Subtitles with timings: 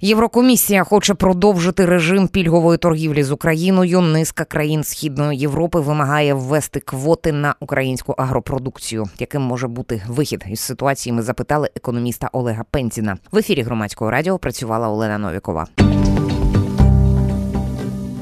[0.00, 4.00] Єврокомісія хоче продовжити режим пільгової торгівлі з Україною.
[4.00, 9.04] Низка країн Східної Європи вимагає ввести квоти на українську агропродукцію.
[9.18, 11.12] Яким може бути вихід із ситуації?
[11.12, 13.16] Ми запитали економіста Олега Пенціна.
[13.32, 15.66] В ефірі громадського радіо працювала Олена Новікова.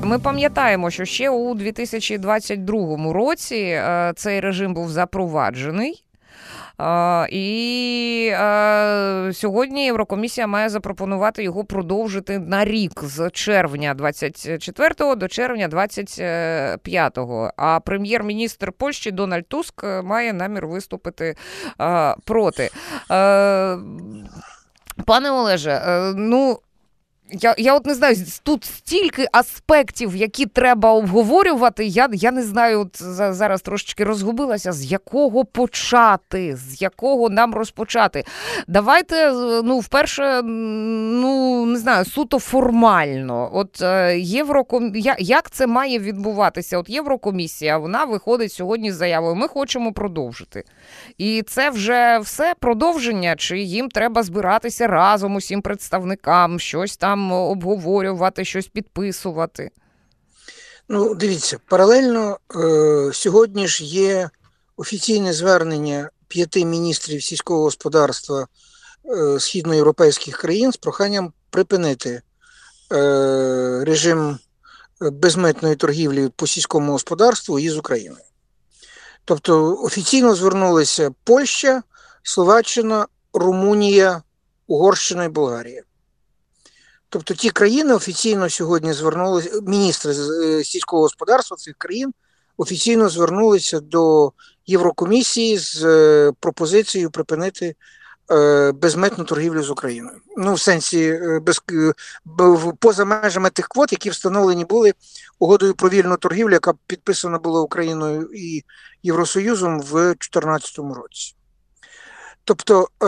[0.03, 6.06] Ми пам'ятаємо, що ще у 2022 році е, цей режим був запроваджений.
[7.31, 8.33] І
[9.33, 17.19] сьогодні Єврокомісія має запропонувати його продовжити на рік з червня 24 до червня 25.
[17.57, 21.37] А прем'єр-міністр Польщі Дональд Туск має намір виступити
[22.25, 22.71] проти.
[25.05, 26.59] Пане Олеже, е, ну
[27.31, 31.85] я я от не знаю, тут стільки аспектів, які треба обговорювати.
[31.85, 33.03] Я я не знаю, от
[33.35, 38.25] зараз трошечки розгубилася, з якого почати, з якого нам розпочати.
[38.69, 39.33] Давайте,
[39.65, 43.51] ну, вперше, ну не знаю, суто формально.
[43.53, 44.93] От е, Євроком...
[45.19, 46.79] як це має відбуватися?
[46.79, 49.35] От Єврокомісія вона виходить сьогодні з заявою.
[49.35, 50.65] Ми хочемо продовжити.
[51.19, 57.33] І це вже все продовження, чи їм треба збиратися разом усім представникам, щось там там
[57.33, 59.71] обговорювати, щось підписувати?
[60.89, 64.31] Ну, дивіться, паралельно е, сьогодні ж є
[64.77, 68.47] офіційне звернення п'яти міністрів сільського господарства
[69.05, 72.23] е, східноєвропейських країн з проханням припинити
[72.93, 74.39] е, режим
[75.01, 78.25] безмитної торгівлі по сільському господарству із Україною.
[79.25, 81.83] Тобто офіційно звернулися Польща,
[82.23, 84.23] Словаччина, Румунія,
[84.67, 85.83] Угорщина і Болгарія.
[87.09, 92.13] Тобто ті країни офіційно сьогодні звернулися, міністри е, сільського господарства цих країн
[92.57, 94.33] офіційно звернулися до
[94.67, 97.75] Єврокомісії з е, пропозицією припинити
[98.31, 100.21] е, безметну торгівлю з Україною.
[100.37, 101.63] Ну, в сенсі без
[102.79, 104.95] поза межами тих квот, які встановлені були
[105.39, 108.65] угодою про вільну торгівлю, яка підписана була Україною і
[109.03, 111.37] Євросоюзом в 2014 році.
[112.47, 113.07] Тобто е,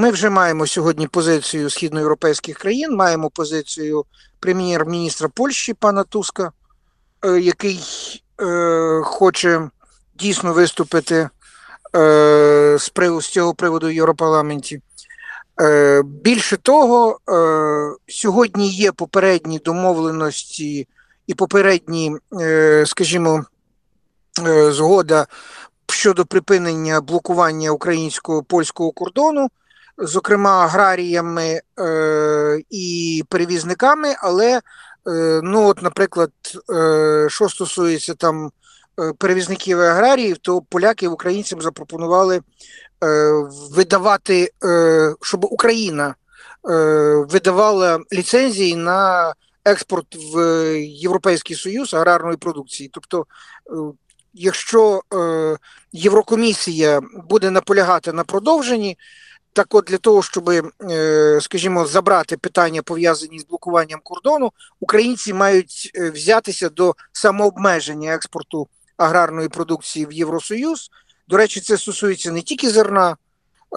[0.00, 4.04] ми вже маємо сьогодні позицію східноєвропейських країн, маємо позицію
[4.40, 6.52] прем'єр-міністра Польщі пана Туска,
[7.24, 7.80] е, який
[8.42, 9.70] е, хоче
[10.14, 11.28] дійсно виступити
[13.18, 14.80] з цього приводу в Європарламенті.
[16.04, 17.18] Більше того,
[18.08, 20.88] сьогодні є попередні домовленості
[21.26, 22.16] і попередні,
[22.84, 23.44] скажімо,
[24.70, 25.26] згода
[25.92, 29.48] щодо припинення блокування українського польського кордону,
[29.98, 34.14] зокрема аграріями е, і перевізниками.
[34.18, 34.60] Але, е,
[35.42, 36.30] ну от, наприклад,
[36.70, 38.50] е, що стосується там
[39.00, 42.42] е, перевізників і аграріїв, то поляки українцям запропонували е,
[43.70, 46.14] видавати, е, щоб Україна
[47.28, 49.32] видавала ліцензії на
[49.64, 50.40] експорт в
[50.80, 52.90] Європейський Союз аграрної продукції.
[52.92, 53.26] Тобто
[54.36, 55.56] якщо е,
[55.92, 58.98] Єврокомісія буде наполягати на продовженні,
[59.52, 60.62] так от для того, щоб, е,
[61.40, 69.48] скажімо, забрати питання пов'язані з блокуванням кордону, українці мають е, взятися до самообмеження експорту аграрної
[69.48, 70.90] продукції в Євросоюз.
[71.28, 73.16] До речі, це стосується не тільки зерна.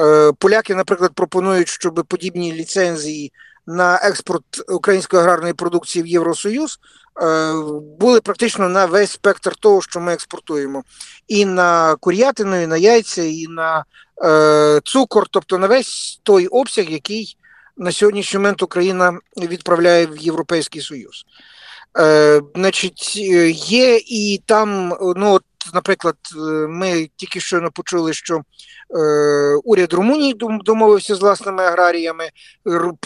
[0.02, 3.32] Е, поляки, наприклад, пропонують, щоб подібні ліцензії
[3.70, 6.80] на експорт української аграрної продукції в Євросоюз
[7.22, 7.54] е,
[8.00, 10.84] були практично на весь спектр того, що ми експортуємо,
[11.28, 13.86] і на кур'ятину, і на яйця, і на
[14.24, 17.38] е, цукор, тобто на весь той обсяг, який
[17.78, 21.26] на сьогоднішній момент Україна відправляє в Європейський Союз.
[22.00, 23.16] Е, Значить,
[23.72, 25.40] є і там, ну
[25.74, 26.16] наприклад,
[26.70, 28.42] ми тільки щойно почули, що
[28.96, 30.34] Е, уряд Румунії
[30.64, 32.30] домовився з власними аграріями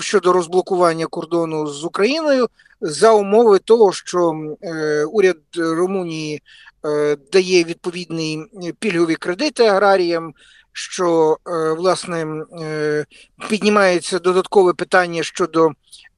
[0.02, 2.47] щодо розблокування кордону з Україною
[2.81, 6.42] за умови того, що е, уряд Румунії
[6.86, 8.46] е, дає відповідні
[8.80, 10.34] пільгові кредити аграріям.
[10.75, 11.38] Що
[11.78, 12.28] власне
[13.50, 15.69] піднімається додаткове питання щодо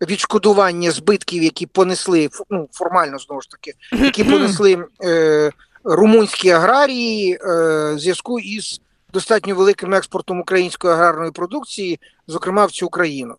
[0.10, 5.52] відшкодування збитків, які понесли ну, формально знову ж таки, які понесли е,
[5.86, 7.38] румунські аграрії е,
[7.94, 8.82] в зв'язку із
[9.14, 13.36] достатньо великим експортом української аграрної продукції, зокрема в цю країну.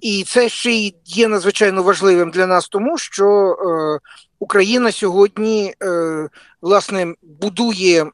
[0.00, 3.98] І це ще й є надзвичайно важливим для нас, тому що е,
[4.38, 6.28] Україна сьогодні е,
[6.62, 8.06] власне будує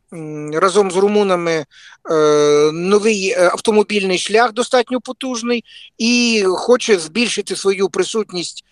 [0.52, 1.64] разом з румунами е,
[2.72, 5.64] новий е, автомобільний шлях, достатньо потужний,
[5.98, 8.64] і хоче збільшити свою присутність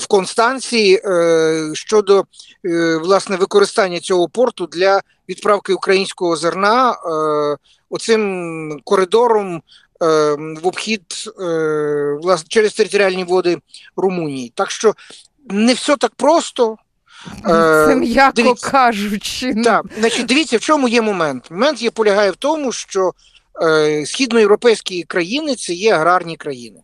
[0.00, 2.24] в Констанції е, щодо
[2.66, 6.96] е, власне використання цього порту для відправки українського зерна е,
[7.90, 9.62] оцим коридором
[10.62, 11.02] в обхід
[12.22, 13.58] власне, через територіальні води
[13.96, 14.52] Румунії.
[14.54, 14.94] Так що
[15.50, 16.76] не все так просто.
[17.46, 19.52] Це м'яко дивіться, кажучи.
[19.56, 19.62] Ну.
[19.62, 21.50] Так, значить, Дивіться, в чому є момент.
[21.50, 23.12] Момент є полягає в тому, що
[23.62, 26.80] е, східноєвропейські країни це є аграрні країни.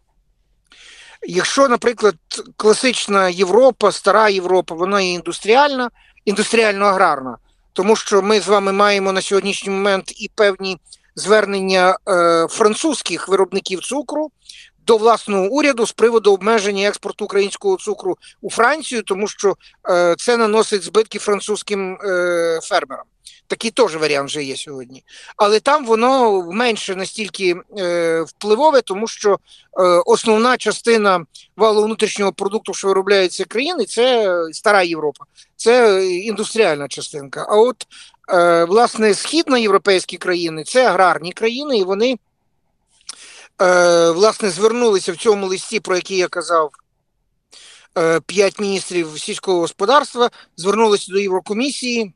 [1.28, 2.14] Якщо, наприклад,
[2.56, 5.90] класична Європа, стара Європа, вона є індустріальна,
[6.26, 7.36] індустріально-аграрна,
[7.72, 10.78] тому що ми з вами маємо на сьогоднішній момент і певні
[11.16, 14.30] звернення е, французьких виробників цукру
[14.86, 19.56] до власного уряду з приводу обмеження експорту українського цукру у Францію, тому що
[19.90, 23.04] е, це наносить збитки французьким е, фермерам.
[23.46, 25.04] Такий теж варіант вже є сьогодні.
[25.36, 31.24] Але там воно менше настільки е, впливове, тому що е, основна частина
[31.56, 35.24] валу внутрішнього продукту, що виробляється країни, це стара Європа,
[35.56, 37.46] це індустріальна частинка.
[37.48, 37.86] А от
[38.32, 42.16] е, власне східноєвропейські країни це аграрні країни, і вони
[43.62, 46.70] е, власне звернулися в цьому листі, про який я казав.
[47.98, 52.14] Е, п'ять міністрів сільського господарства звернулися до Єврокомісії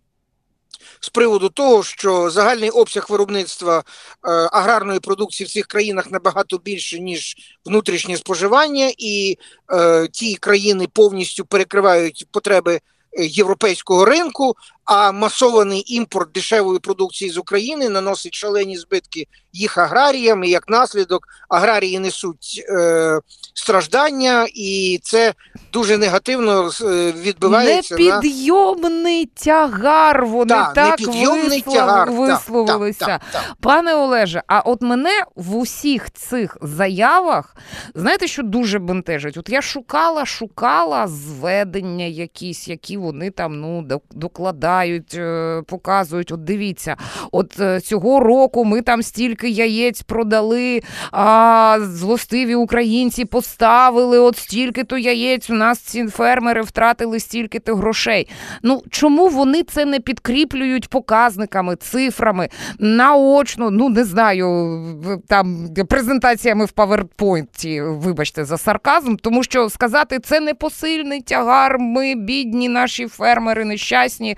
[1.01, 7.01] з приводу того, що загальний обсяг виробництва е, аграрної продукції в цих країнах набагато більше,
[7.01, 9.39] ніж внутрішнє споживання, і
[9.73, 12.81] е, ті країни повністю перекривають потреби
[13.13, 14.55] Е, європейського ринку,
[14.85, 20.45] а масований імпорт дешевої продукції з України наносить шалені збитки їх аграріям.
[20.45, 23.21] і Як наслідок аграрії несуть е,
[23.55, 25.35] страждання, і це
[25.73, 29.45] дуже негативно е, відбивається непідйомний на...
[29.45, 30.27] тягар.
[30.27, 31.75] Вони да, так вислов...
[31.75, 32.11] тягар.
[32.11, 33.07] висловилися.
[33.07, 37.57] Да, да, Пане Олеже, а от мене в усіх цих заявах,
[37.95, 39.37] знаєте, що дуже бентежить?
[39.37, 44.70] От я шукала, шукала зведення якісь, які вони там ну докладають,
[45.15, 46.33] е, показують.
[46.33, 46.97] От дивіться,
[47.33, 50.81] от е, цього року ми там стільки яєць продали,
[51.13, 55.51] а злостиві українці поставили от стільки-то яєць.
[55.51, 58.29] У нас ці фермери втратили стільки-то грошей.
[58.63, 63.71] Ну чому вони це не підкріплюють показниками, цифрами наочно?
[63.71, 64.81] Ну не знаю,
[65.29, 72.15] там презентаціями в PowerPoint, вибачте за сарказм, тому що сказати це не посильний тягар, ми
[72.15, 74.37] бідні наші фермери нещасні,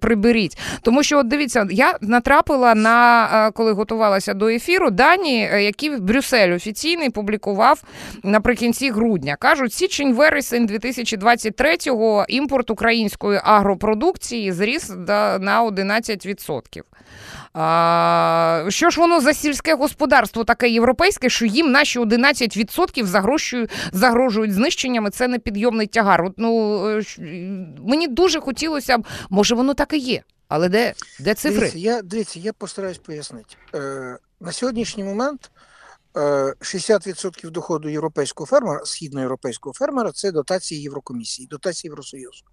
[0.00, 0.58] приберіть.
[0.82, 5.90] Тому що, от дивіться, я натрапила на е, коли готувалася до ефіру, дані, е, які
[5.90, 7.82] Брюссель офіційний публікував
[8.22, 9.36] наприкінці грудня.
[9.36, 14.88] кажуть, січень вересень 2023-го імпорт української агропродукції зріс
[15.40, 16.82] на 11%.
[17.52, 24.52] А, Що ж воно за сільське господарство таке європейське, що їм наші 11% загрожують, загрожують
[24.54, 26.24] знищеннями, це не підйомний тягар.
[26.24, 27.02] От, ну, е,
[27.78, 30.22] Мені дуже хотілося б, може, воно так і є.
[30.48, 31.58] Але де де цифри?
[31.58, 33.54] Дивіться, я дивіться, я постараюсь пояснити.
[33.74, 35.50] Е, На сьогоднішній момент
[36.16, 36.20] е,
[36.60, 42.44] 60% доходу європейського фермера, східноєвропейського фермера, це дотації Єврокомісії, дотації Євросоюзу.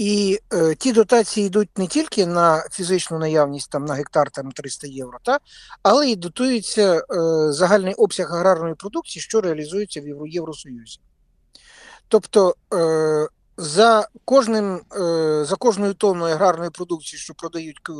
[0.00, 4.86] І е, ті дотації йдуть не тільки на фізичну наявність там на гектар там 300
[4.86, 5.38] євро, та,
[5.82, 7.02] але й дотується е,
[7.52, 11.00] загальний обсяг аграрної продукції, що реалізується в Євросоюзі.
[12.08, 17.92] Тобто е, за кожним, е, за кожною тонною аграрної продукції, що продають е,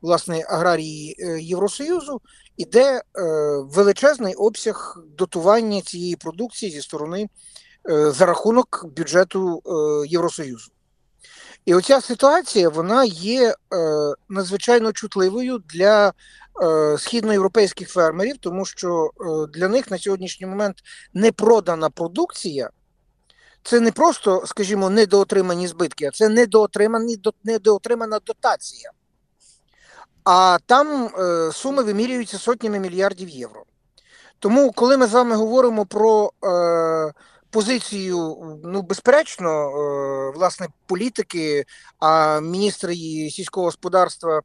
[0.00, 2.20] власне аграрії е, Євросоюзу,
[2.56, 3.02] іде е,
[3.62, 7.28] величезний обсяг дотування цієї продукції зі сторони
[7.90, 9.62] е, за рахунок бюджету
[10.06, 10.73] Євросоюзу.
[11.64, 13.54] І оця ситуація вона є е,
[14.28, 16.12] надзвичайно чутливою для
[16.62, 19.24] е, східноєвропейських фермерів, тому що е,
[19.58, 20.76] для них на сьогоднішній момент
[21.14, 22.70] непродана продукція.
[23.62, 28.90] Це не просто, скажімо, недоотримані збитки, а це недоотримані, недоотримана дотація.
[30.24, 33.64] А там е, суми вимірюються сотнями мільярдів євро.
[34.38, 37.12] Тому, коли ми з вами говоримо про е,
[37.54, 41.64] позицію, ну безперечно, е, власне, політики,
[41.98, 42.94] а міністри
[43.30, 44.40] сільського господарства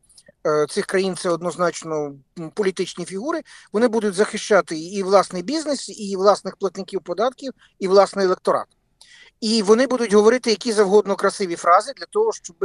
[0.47, 2.13] е, цих країн це однозначно
[2.53, 3.41] політичні фігури.
[3.73, 8.67] Вони будуть захищати і власний бізнес, і власних платників податків, і власний електорат.
[9.41, 12.55] І вони будуть говорити які завгодно красиві фрази для того, щоб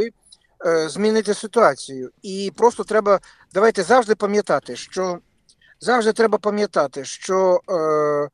[0.67, 2.11] е, змінити ситуацію.
[2.23, 3.21] І просто треба
[3.55, 5.19] давайте завжди пам'ятати, що
[5.81, 7.61] завжди треба пам'ятати, що.
[7.71, 8.29] Е,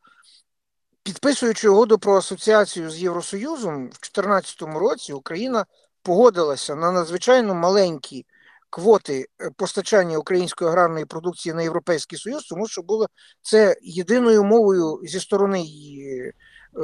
[1.02, 5.66] Підписуючи угоду про асоціацію з Євросоюзом в 2014 році Україна
[6.02, 8.26] погодилася на надзвичайно маленькі
[8.70, 13.06] квоти е, постачання української аграрної продукції на Європейський Союз, тому що було
[13.42, 16.32] це єдиною мовою зі сторони е,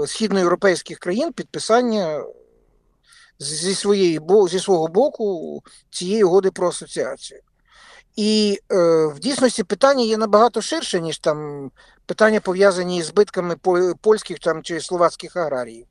[0.06, 2.24] східноєвропейських країн підписання
[3.38, 7.40] зі своєї зі свого боку цієї угоди про асоціацію.
[8.16, 11.70] І е, в дійсності питання є набагато ширше, ніж там
[12.06, 13.56] питання пов'язані з збитками
[14.00, 15.86] польських там чи словацьких аграріїв.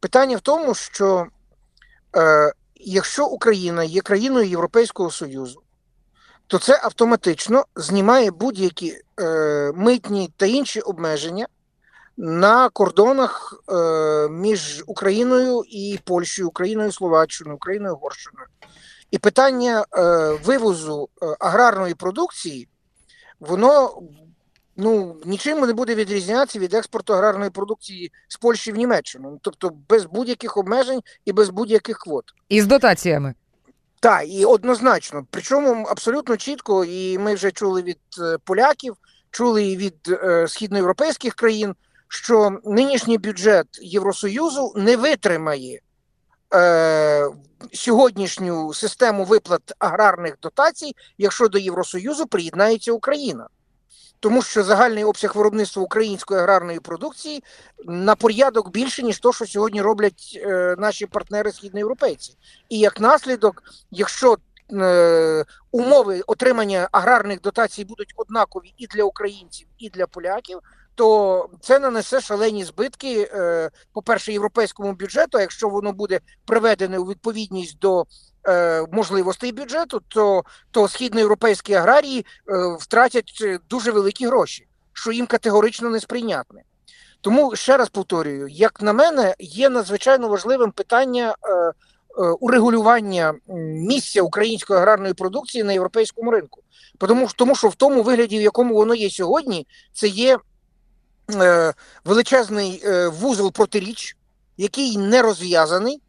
[0.00, 1.26] Питання в тому, що
[2.16, 5.62] е, якщо Україна є країною Європейського Союзу,
[6.46, 11.46] то це автоматично знімає будь-які е, митні та інші обмеження
[12.16, 18.46] на кордонах е, між Україною і Польщею, Україною, Словаччиною, Україною Угорщиною.
[19.10, 20.02] І питання е,
[20.44, 22.68] вивозу е, аграрної продукції,
[23.40, 24.02] воно
[24.82, 29.38] ну, нічим не буде відрізнятися від експорту аграрної продукції з Польщі в Німеччину.
[29.42, 32.24] Тобто без будь-яких обмежень і без будь-яких квот.
[32.48, 33.34] І з дотаціями.
[34.00, 35.26] Так, і однозначно.
[35.30, 38.94] Причому абсолютно чітко, і ми вже чули від е, поляків,
[39.30, 41.74] чули і від е, східноєвропейських країн,
[42.08, 45.80] що нинішній бюджет Євросоюзу не витримає
[46.54, 47.28] е,
[47.72, 53.46] сьогоднішню систему виплат аграрних дотацій, якщо до Євросоюзу приєднається Україна
[54.22, 57.44] тому що загальний обсяг виробництва української аграрної продукції
[57.84, 62.36] на порядок більше, ніж то, що сьогодні роблять е, наші партнери східноєвропейці.
[62.68, 64.36] І як наслідок, якщо
[64.72, 70.58] е, умови отримання аграрних дотацій будуть однакові і для українців, і для поляків.
[70.94, 75.38] То це нанесе шалені збитки, е, по-перше, європейському бюджету.
[75.38, 78.04] а Якщо воно буде приведене у відповідність до
[78.92, 85.90] можливостей бюджету, то то східноєвропейські аграрії е, втратять е, дуже великі гроші, що їм категорично
[85.90, 86.62] не сприйнятне.
[87.20, 91.34] Тому ще раз повторюю: як на мене, є надзвичайно важливим питання
[92.40, 93.34] урегулювання
[93.88, 96.62] місця української аграрної продукції на європейському ринку.
[96.98, 100.38] Тому, тому що в тому вигляді, в якому воно є сьогодні, це є
[102.04, 104.16] величезний вузол протиріч,
[104.56, 106.02] який не розв'язаний.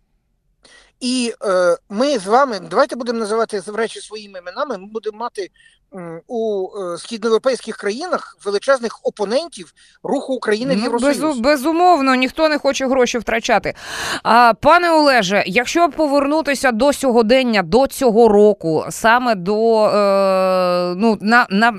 [1.03, 4.77] І е, ми з вами давайте будемо називати речі своїми іменами.
[4.77, 5.49] Ми будемо мати
[6.27, 9.73] у е, східноєвропейських країнах величезних опонентів
[10.03, 11.19] руху України в ну, Євросоюз.
[11.19, 13.73] Без, безумовно, ніхто не хоче гроші втрачати.
[14.23, 21.47] А пане Олеже, якщо повернутися до сьогодення, до цього року, саме до е, ну на
[21.49, 21.69] на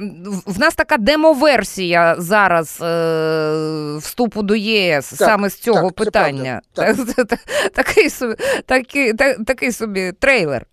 [0.47, 6.61] в нас така демоверсія зараз е, вступу до ЄС так, саме з цього так, питання.
[6.73, 6.97] Так.
[7.29, 7.39] Так,
[7.75, 8.35] такий собі
[8.67, 9.13] такий,
[9.47, 10.67] такий собі трейлер,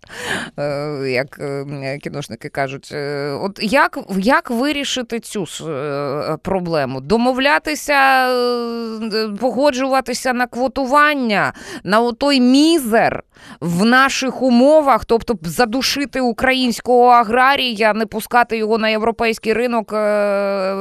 [0.58, 2.94] е, як е, кіношники кажуть.
[3.40, 7.00] От як як вирішити цю е, проблему?
[7.00, 11.52] Домовлятися, е, погоджуватися на квотування,
[11.84, 13.22] на той мізер
[13.60, 20.74] в наших умовах, тобто задушити українського аграрія, не пускати його на європейський ринок, е,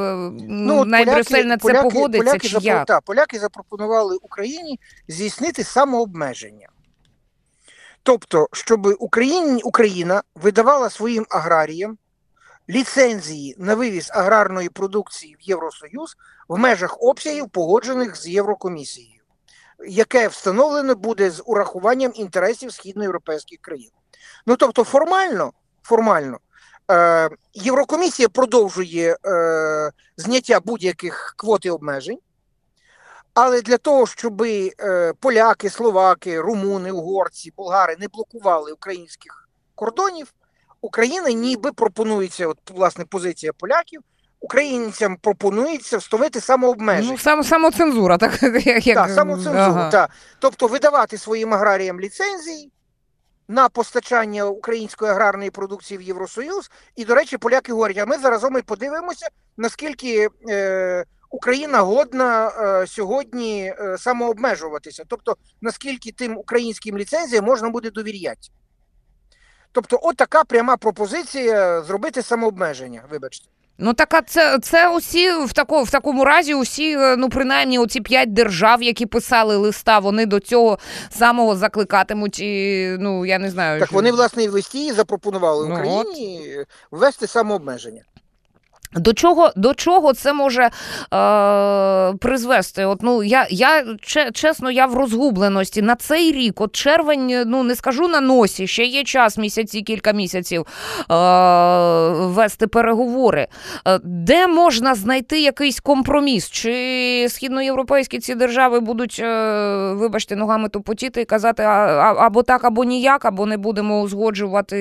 [0.48, 2.26] ну, навіть Брюссель на це поляки, погодиться.
[2.26, 2.86] Поляки, чи як?
[2.86, 6.68] Та, поляки запропонували Україні здійснити самообмеження.
[8.04, 8.88] Тобто, щоб
[9.64, 11.98] Україна видавала своїм аграріям
[12.70, 16.16] ліцензії на вивіз аграрної продукції в Євросоюз
[16.48, 19.22] в межах обсягів, погоджених з Єврокомісією,
[19.88, 23.92] яке встановлено буде з урахуванням інтересів східноєвропейських країн.
[24.46, 25.54] Ну тобто, формально,
[25.84, 26.40] формально.
[26.92, 32.20] Е, Єврокомісія продовжує е, зняття будь-яких квот і обмежень,
[33.34, 40.34] але для того, щоб е, поляки, словаки, румуни, угорці, болгари не блокували українських кордонів,
[40.82, 44.02] Україна ніби пропонується, от власне позиція поляків.
[44.40, 47.12] Українцям пропонується встановити самообмеження.
[47.12, 48.44] Ну, сам, самоцензура, так
[48.86, 48.96] як...
[48.96, 49.92] Так, самоцензуру, ага.
[49.92, 50.10] так.
[50.40, 52.72] Тобто видавати своїм аграріям ліцензії
[53.48, 56.72] на постачання української аграрної продукції в Євросоюз.
[56.96, 62.88] І, до речі, поляки говорять, а ми заразом і подивимося, наскільки е, Україна годна е,
[62.88, 65.04] сьогодні е, самообмежуватися.
[65.08, 68.50] Тобто, наскільки тим українським ліцензіям можна буде довіряти.
[69.72, 73.02] Тобто, от така пряма пропозиція зробити самообмеження.
[73.12, 73.48] Вибачте.
[73.78, 77.80] Ну так а це це усі в тако, в такому разі, усі, е, ну принаймні,
[77.80, 82.40] оці п'ять держав, які писали листа, вони до цього самого закликатимуть.
[82.40, 83.80] і, Ну я не знаю.
[83.80, 83.96] Так що...
[83.96, 86.68] вони власне і в листі запропонували ну, Україні от.
[86.92, 88.02] ввести самообмеження.
[88.96, 92.86] До чого до чого це може е, призвести?
[92.86, 93.86] От ну я я
[94.34, 98.86] чесно, я в розгубленості на цей рік, от червень, ну не скажу на носі, ще
[98.86, 100.66] є час, місяці, кілька місяців
[101.12, 101.16] е,
[102.10, 103.48] вести переговори.
[103.88, 106.50] Е, де можна знайти якийсь компроміс?
[106.50, 112.84] Чи східноєвропейські ці держави будуть, е, вибачте, ногами тупотіти і казати а, або так, або
[112.84, 114.76] ніяк, або не будемо узгоджувати?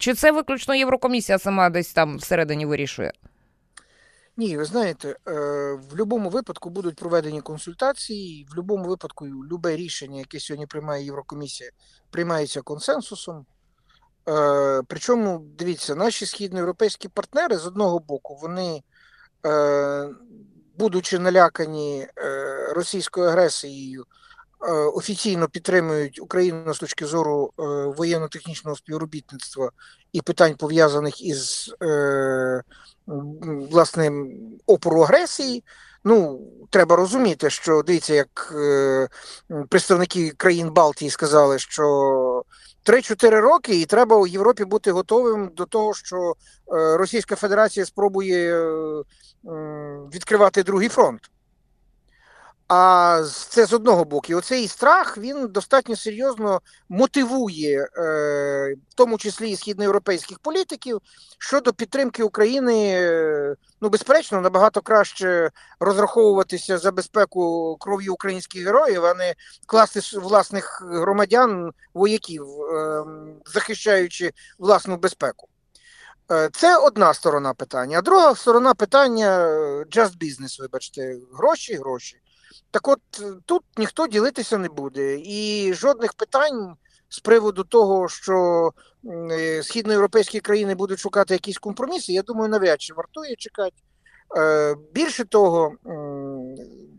[0.00, 2.93] Чи це виключно Єврокомісія сама десь там всередині вирішує?
[2.98, 3.12] Вирішує?
[4.36, 5.32] Ні, ви знаєте, е,
[5.72, 11.70] в будь-якому випадку будуть проведені консультації, в будь-якому випадку любе рішення, яке сьогодні приймає Єврокомісія,
[12.10, 13.46] приймається консенсусом.
[14.28, 18.82] Е, Причому, дивіться, наші східноєвропейські партнери з одного боку, вони,
[19.46, 20.08] е,
[20.78, 22.08] будучи налякані
[22.74, 24.06] російською агресією,
[24.72, 27.62] офіційно підтримують Україну з точки зору е,
[27.96, 29.70] воєнно-технічного співробітництва
[30.12, 32.62] і питань пов'язаних із е,
[33.70, 34.12] власне
[34.66, 35.64] опору агресії.
[36.04, 36.40] Ну,
[36.70, 39.08] треба розуміти, що дивіться, як е,
[39.68, 41.84] представники країн Балтії сказали, що
[42.84, 48.54] 3-4 роки, і треба у Європі бути готовим до того, що е, Російська Федерація спробує
[48.54, 49.02] е,
[50.14, 51.30] відкривати другий фронт.
[52.76, 54.26] А це з одного боку.
[54.28, 61.00] І оцей страх він достатньо серйозно мотивує, е, в тому числі і східноєвропейських політиків,
[61.38, 62.92] щодо підтримки України.
[62.94, 65.50] Е, ну, безперечно, набагато краще
[65.80, 69.34] розраховуватися за безпеку кров'ю українських героїв, а не
[69.66, 73.04] класти власних громадян, вояків, е,
[73.46, 75.48] захищаючи власну безпеку.
[76.52, 77.98] Це одна сторона питання.
[77.98, 79.48] А друга сторона питання
[79.90, 82.20] just business, вибачте, гроші, гроші.
[82.70, 83.00] Так от
[83.46, 86.76] тут ніхто ділитися не буде, і жодних питань
[87.08, 88.70] з приводу того, що
[89.30, 93.76] е, східноєвропейські країни будуть шукати якісь компроміси, я думаю, навряд чи вартує чекати.
[94.36, 95.72] Е, більше того,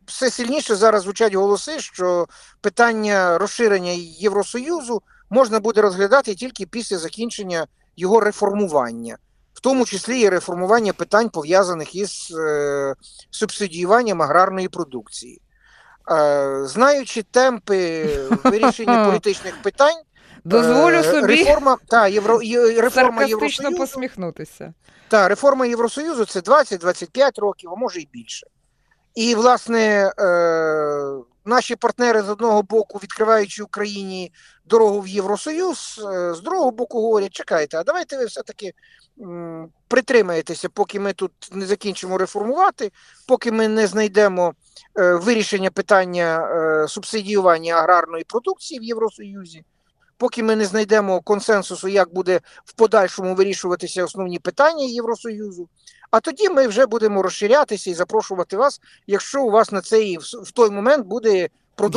[0.05, 2.27] все сильніше зараз звучать голоси, що
[2.61, 9.17] питання розширення Євросоюзу можна буде розглядати тільки після закінчення його реформування,
[9.55, 12.95] в тому числі і реформування питань пов'язаних із е,
[13.29, 15.41] субсидіюванням аграрної продукції.
[16.62, 18.09] Знаючи темпи
[18.43, 20.01] вирішення політичних питань,
[20.43, 22.39] дозволю собі реформа та євро
[22.77, 24.74] реформа Євросоюзу, посміхнутися.
[25.07, 28.47] Та реформа Євросоюзу це 20-25 років, а може і більше.
[29.15, 34.31] І, власне, е, наші партнери з одного боку, відкриваючи Україні
[34.65, 38.73] дорогу в Євросоюз, е, з другого боку говорять, чекайте, а давайте ви все-таки
[39.87, 42.91] притримаєтеся, поки ми тут не закінчимо реформувати,
[43.27, 44.53] поки ми не знайдемо
[44.99, 49.63] е, вирішення питання е, субсидіювання аграрної продукції в Євросоюзі.
[50.17, 55.69] Поки ми не знайдемо консенсусу, як буде в подальшому вирішуватися основні питання Євросоюзу,
[56.12, 60.51] а тоді ми вже будемо розширятися і запрошувати вас, якщо у вас на цей в
[60.51, 61.49] той момент буде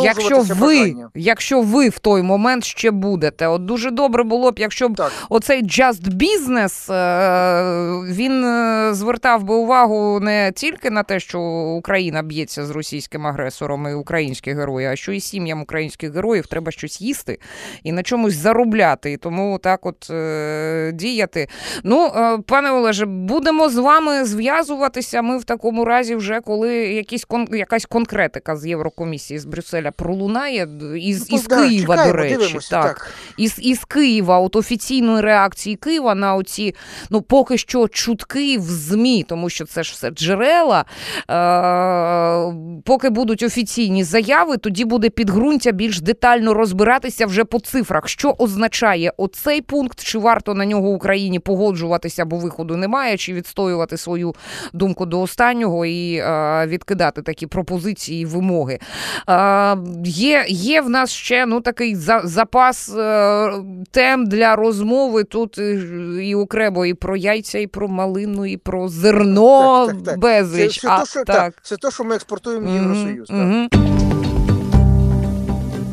[0.05, 4.89] Якщо ви, якщо ви в той момент ще будете, от дуже добре було б, якщо
[4.89, 5.13] б так.
[5.29, 11.41] оцей just business, е, він е, звертав би увагу не тільки на те, що
[11.79, 16.73] Україна б'ється з російським агресором і українські герої, а що і сім'ям українських героїв треба
[16.73, 17.39] щось їсти
[17.83, 19.13] і на чомусь заробляти.
[19.13, 21.49] І тому так от е, діяти.
[21.85, 22.11] Ну,
[22.47, 25.23] пане Олеже, будемо з вами зв'язуватися.
[25.23, 30.69] Ми в такому разі, вже коли якісь якась конкретика з Єврокомісії з Брюсселя Брюсселя пролунає
[30.97, 32.85] із ну, із да, Києва, чекаємо, до речі, так.
[32.87, 33.13] так.
[33.37, 36.75] Із із Києва, от офіційної реакції Києва на оці,
[37.11, 40.85] ну поки що чутки в ЗМІ, тому що це ж все джерела.
[41.31, 42.55] Е,
[42.85, 49.13] Поки будуть офіційні заяви, тоді буде підґрунтя більш детально розбиратися вже по цифрах, що означає
[49.17, 54.35] оцей пункт, чи варто на нього Україні погоджуватися, бо виходу немає, чи відстоювати свою
[54.73, 58.79] думку до останнього і е, відкидати такі пропозиції і вимоги.
[59.29, 59.58] Е,
[60.05, 63.53] Є є в нас ще ну такий за, запас е,
[63.91, 65.25] тем для розмови.
[65.25, 65.59] Тут
[66.23, 70.19] і окремо і про яйця, і про малину, і про зерно так, так, так.
[70.19, 70.75] безліч.
[70.75, 71.55] Це, це, а, то, що, так.
[71.63, 73.31] це то, що ми експортуємо в Євросоюз.
[73.31, 73.99] Mm-hmm.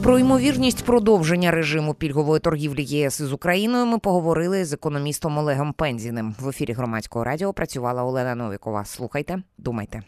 [0.05, 6.35] Про ймовірність продовження режиму пільгової торгівлі ЄС із Україною ми поговорили з економістом Олегом Пензіним.
[6.39, 8.85] В ефірі громадського радіо працювала Олена Новікова.
[8.85, 10.03] Слухайте, думайте.